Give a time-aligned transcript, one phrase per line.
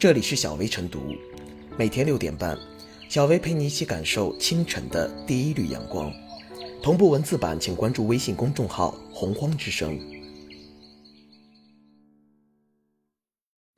[0.00, 1.14] 这里是小薇晨读，
[1.76, 2.56] 每天六点半，
[3.10, 6.10] 小薇陪你一起感受清晨的第一缕阳光。
[6.82, 10.00] 同步文字版，请关注微信公众号“洪荒之声”。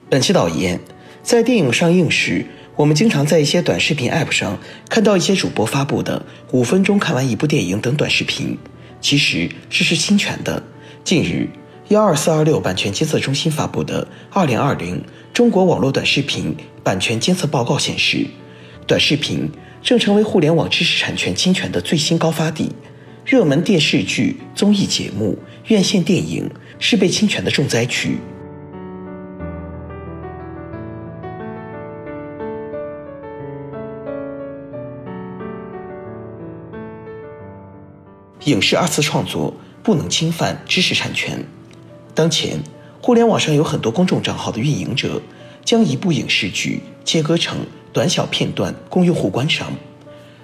[0.08, 0.79] 本期导言：
[1.24, 2.46] 在电影上映时，
[2.77, 4.57] 我们经常在一些短视频 App 上
[4.89, 8.57] 看到一些主播发布的“五分钟看完一部电影”等短视频，
[9.00, 10.62] 其实这是侵权的。
[11.02, 11.48] 近日，
[11.93, 18.27] 幺二四二六版权监测中心发布的《二零二零中国网络短视频版权监测报告》显示，
[18.87, 19.46] 短视频
[19.82, 22.73] 正成为互联网知识产权侵权的最新高发地。
[23.27, 28.16] 热门电视剧、综艺节目、院线电影是被侵权的重灾区。
[38.45, 41.38] 影视二次创作不能侵犯知识产权。
[42.15, 42.61] 当前，
[43.01, 45.21] 互联网上有很多公众账号的运营者，
[45.65, 47.59] 将一部影视剧切割成
[47.93, 49.73] 短小片段供用户观赏。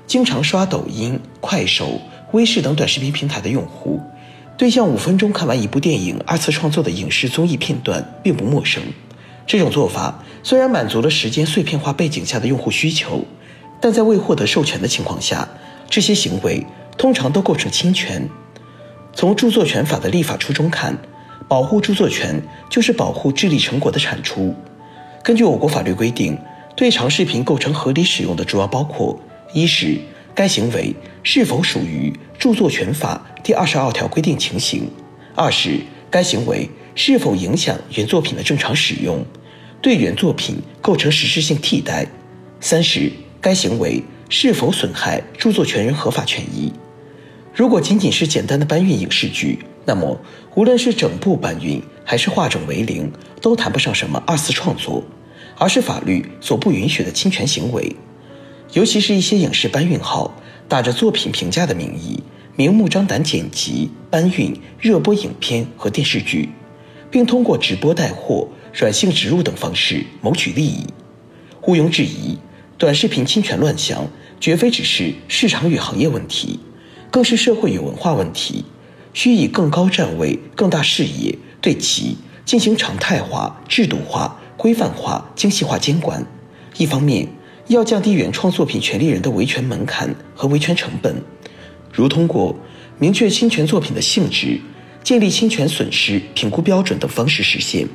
[0.07, 2.01] 经常刷抖音、快手。
[2.33, 4.03] 微视等短视频平台的用户，
[4.59, 8.83] 对像五分钟看完一部电影二次创作的影视综艺片段并不陌生。
[9.47, 13.25] 这种做法虽然满足了时间碎片化背景下的用户需求，
[13.81, 15.49] 但在未获得授权的情况下，
[15.89, 16.67] 这些行为
[16.99, 18.29] 通常都构成侵权。
[19.15, 20.99] 从著作权法的立法初衷看，
[21.49, 24.55] 保护著作权就是保护智力成果的产出。
[25.23, 26.39] 根据我国法律规定，
[26.77, 29.19] 对长视频构成合理使用的主要包括：
[29.53, 29.99] 一是
[30.35, 34.89] 该行为是否属于著作权法第二十二条规定情形？
[35.35, 39.25] 二是该行为是否影响原作品的正常使用，
[39.81, 42.07] 对原作品构成实质性替代？
[42.61, 43.11] 三是
[43.41, 46.73] 该行为是否损害著作权人合法权益？
[47.55, 49.59] 如果仅仅是简单的搬运影视剧，
[49.89, 50.21] 那么
[50.55, 55.03] 无论是整部搬运还是化整为零，都谈不上什么二次创作，
[55.57, 57.97] 而是法律所不允许的侵权行为。
[58.75, 60.35] 尤其是一些影视搬运号，
[60.69, 62.23] 打着作品评价的名义，
[62.55, 66.51] 明目张胆剪辑、搬运、热播影片和电视剧，
[67.11, 70.87] 并通过直播带货、软性植入等方式谋取利益。
[71.67, 72.37] 毋庸置疑，
[72.77, 74.07] 短视频侵权乱象
[74.39, 76.61] 绝非只是市场与行业问题，
[77.11, 78.67] 更是社会与文化问题，
[79.19, 86.25] 需以更高站位、更大视野对其进行常态化、制度化、规范化、精细化监管。
[86.77, 87.27] 一方面，
[87.67, 91.21] 要降低原创作品权利人的维权门槛和维权成本，
[91.93, 92.55] 如通过
[93.01, 94.61] 明确侵权作品的性质、
[95.03, 97.89] 建立侵权损失评估标准等方式实现；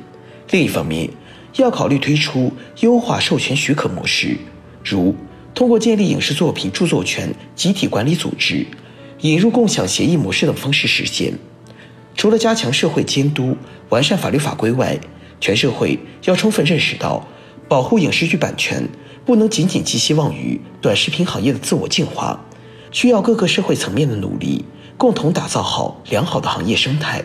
[0.50, 1.08] 另一方面，
[1.56, 4.36] 要考虑推出优化授权许可模式，
[4.84, 5.16] 如
[5.54, 8.66] 通过建立影视作品著作权集体管理组织、
[9.24, 11.32] 引入共享协议模式等方式实现。
[12.14, 13.56] 除了加强社会监督、
[13.88, 15.00] 完善法律法规外，
[15.40, 17.26] 全社会要充分认识到
[17.66, 18.86] 保护影视剧版权。
[19.24, 22.44] 不能仅仅寄希望于短视频行业的自我净化，
[22.92, 24.66] 需要各个社会层面的努力，
[24.98, 27.24] 共同打造好良好的行业生态。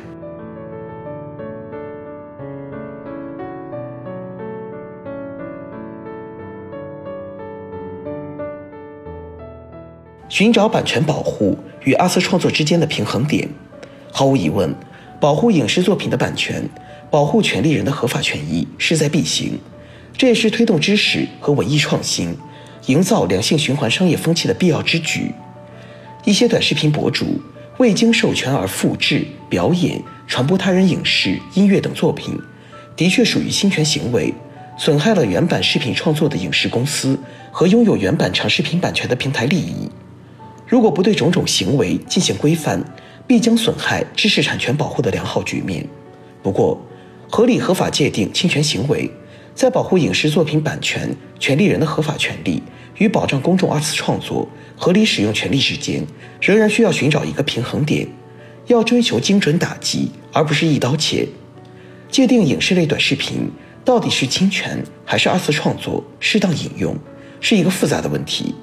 [10.29, 13.47] 寻找版权保护与二次创作之间的平衡点，
[14.12, 14.73] 毫无疑问，
[15.19, 16.67] 保护影视作品的版权，
[17.09, 19.59] 保护权利人的合法权益势在必行。
[20.17, 22.35] 这也是推动知识和文艺创新、
[22.88, 25.31] 营造良性循环商业风气的必要之举。
[26.25, 27.41] 一些短视频博主
[27.78, 32.38] 未经授权而复制、表演、传播他人影视、音乐等作品，
[32.97, 34.34] 的确属于侵权行为，
[34.78, 37.17] 损害了原版视频创作的影视公司
[37.51, 39.90] 和拥有原版长视频版权的平台利益。
[40.69, 42.80] 如果不对种种行为进行规范，
[43.25, 45.85] 必将损害知识产权保护的良好局面。
[46.44, 46.80] 不过，
[47.28, 49.12] 合理合法界定侵权行为。
[49.56, 52.63] 在保护影视作品版权权利人的合法权利
[52.97, 54.47] 与保障公众二次创作
[54.78, 56.06] 合理使用权利之间，
[56.40, 58.08] 仍然需要寻找一个平衡点，
[58.68, 61.28] 要追求精准打击，而不是一刀切。
[62.09, 63.52] 界定影视类短视频
[63.84, 66.96] 到底是侵权还是二次创作、适当引用，
[67.41, 68.55] 是一个复杂的问题。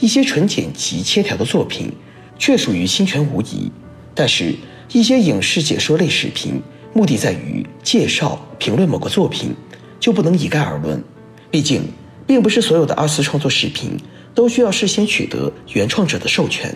[0.00, 1.92] 一些纯剪辑切条的作品，
[2.38, 3.70] 确属于侵权无疑；
[4.14, 4.54] 但是，
[4.92, 6.60] 一些影视解说类视频，
[6.92, 9.54] 目的在于介绍、评论某个作品。
[9.98, 11.02] 就不能一概而论，
[11.50, 11.82] 毕竟，
[12.26, 13.98] 并不是所有的二次创作视频
[14.34, 16.72] 都需要事先取得原创者的授权。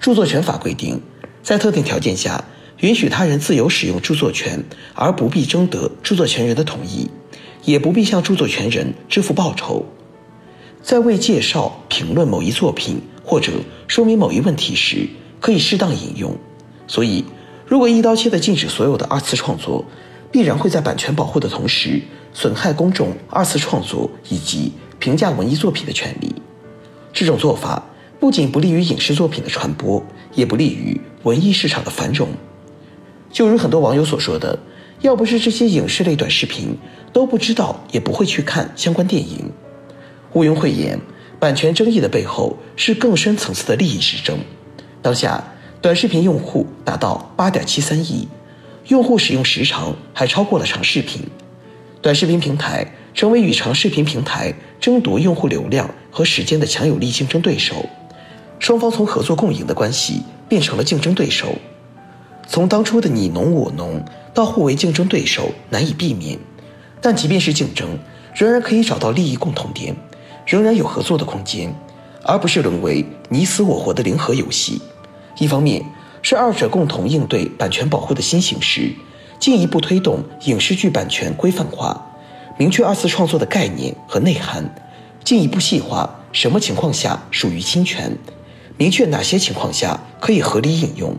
[0.00, 1.00] 著作权法规定，
[1.42, 2.42] 在特定条件下，
[2.80, 4.64] 允许他人自由使用著作权，
[4.94, 7.08] 而不必征得著作权人的同意，
[7.64, 9.84] 也不必向著作权人支付报酬。
[10.82, 13.52] 在为介绍、评论某一作品或者
[13.86, 15.08] 说明某一问题时，
[15.40, 16.36] 可以适当引用。
[16.86, 17.24] 所以，
[17.66, 19.84] 如果一刀切地禁止所有的二次创作，
[20.30, 22.00] 必然会在版权保护的同时。
[22.34, 24.70] 损害公众二次创作以及
[25.00, 26.32] 评价文艺作品的权利。
[27.12, 27.82] 这种做法
[28.20, 30.00] 不仅不利于影视作品的传播，
[30.34, 32.28] 也不利于文艺市场的繁荣。
[33.32, 34.56] 就如很多网友所说的，
[35.00, 36.76] 要不是这些影视类短视频，
[37.12, 39.50] 都不知道也不会去看相关电影。
[40.34, 41.00] 毋庸讳言，
[41.38, 44.38] 版权争议的背后是更深层次的利益之争。
[45.00, 45.42] 当下，
[45.80, 48.28] 短视频用户达到八点七三亿，
[48.88, 51.22] 用户使用时长还超过了长视频。
[52.02, 57.88] 短视频平台成为与长视频平台争夺用户流量和时间的强有力竞争对手，
[58.58, 61.56] 双方从合作共赢的关系变成了竞争对手。
[62.46, 66.38] 从当初的你侬我侬到互为竞争对手，难以避免。
[67.00, 67.98] 但即便是竞争，
[68.34, 69.94] 仍然可以找到利益共同点，
[70.48, 71.70] 仍然有合作的空间，
[72.24, 74.80] 而不是沦为你死我活的零和游戏。
[75.38, 75.84] 一方面
[76.22, 78.90] 是二者共同应对版权保护的新形势，
[79.38, 82.02] 进一步推动影视剧版权规范化，
[82.56, 84.74] 明确二次创作的概念和内涵，
[85.22, 88.16] 进一步细化什么情况下属于侵权，
[88.78, 91.14] 明确哪些情况下可以合理引用。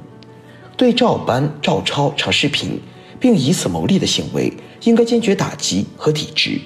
[0.76, 2.82] 对照搬、照抄长视频，
[3.20, 4.52] 并以此牟利的行为，
[4.86, 6.60] 应该坚决打击和抵制。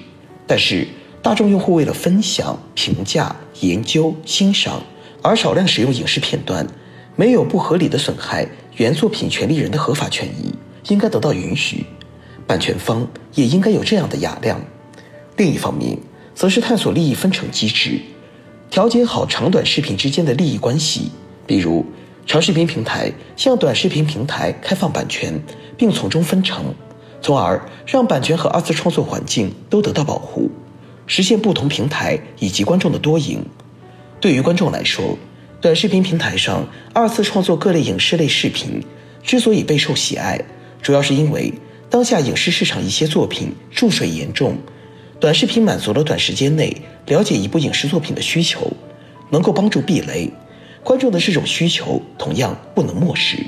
[0.46, 0.88] 但是，
[1.24, 4.82] 大众用户为了分享、评价、研究、欣赏
[5.22, 6.66] 而少量使用影视片段，
[7.16, 10.54] 没有不合理的损害原作品权利人的合法权益，
[10.88, 11.86] 应该得到允许。
[12.46, 14.60] 版权方也应该有这样的雅量。
[15.38, 15.96] 另一方面，
[16.34, 17.98] 则是探索利益分成机制，
[18.68, 21.10] 调节好长短视频之间的利益关系，
[21.46, 21.86] 比如。
[22.26, 25.42] 长视频平台向短视频平台开放版权，
[25.76, 26.74] 并从中分成，
[27.22, 30.50] 从而让版权和二次创作环境都得到保护，
[31.06, 33.44] 实现不同平台以及观众的多赢。
[34.20, 35.16] 对于观众来说，
[35.60, 38.82] 短视频平台上二次创作各类影视类视频
[39.22, 40.40] 之所以备受喜爱，
[40.82, 41.52] 主要是因为
[41.90, 44.56] 当下影视市场一些作品注水严重，
[45.20, 46.76] 短视频满足了短时间内
[47.06, 48.70] 了解一部影视作品的需求，
[49.30, 50.30] 能够帮助避雷。
[50.82, 53.38] 观众的这种需求同样不能漠视。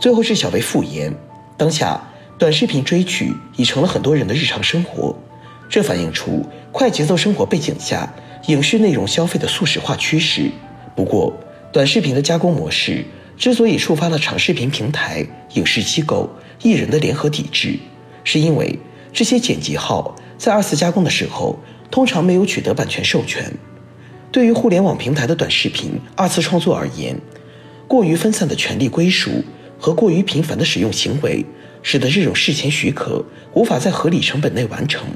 [0.00, 1.14] 最后是小薇复言，
[1.56, 2.00] 当下
[2.38, 5.16] 短视频追剧已成了很多人的日常生活，
[5.68, 8.12] 这反映出快节奏生活背景下
[8.46, 10.50] 影视内容消费的速食化趋势。
[10.94, 11.32] 不过，
[11.72, 13.04] 短视频的加工模式。
[13.36, 15.24] 之所以触发了长视频平台、
[15.54, 16.28] 影视机构、
[16.60, 17.78] 艺人的联合抵制，
[18.24, 18.76] 是因为
[19.12, 21.56] 这些剪辑号在二次加工的时候，
[21.88, 23.48] 通常没有取得版权授权。
[24.32, 27.16] 对于互联网平台的短视频二次创作而言，
[27.86, 29.30] 过于分散的权利归属
[29.78, 31.44] 和过于频繁的使用行为，
[31.82, 35.06] 使得这种事前许可无法在合理成本内完成。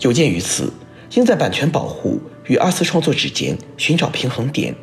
[0.00, 0.72] 有鉴于此，
[1.14, 4.74] 应在版权保护与二次创作之间寻找平衡点。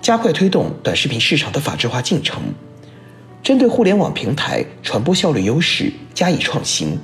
[0.00, 2.42] 加快推动短视频市场的法制化进程，
[3.42, 6.98] 针对互联网平台传播效率优势加以创新，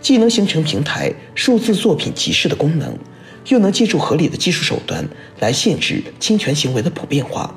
[0.00, 2.96] 既能形成平台数字作品集市的功能，
[3.48, 5.06] 又能借助合理的技术手段
[5.40, 7.54] 来限制侵权行为的普遍化。